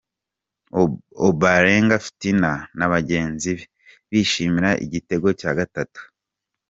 Ombolenga 1.25 1.95
Fitina 2.05 2.51
na 2.77 2.85
bagenzi 2.93 3.51
be 3.57 3.63
bishimira 4.09 4.69
igitego 4.85 5.27
cya 5.39 5.51
gatatu. 5.59 6.01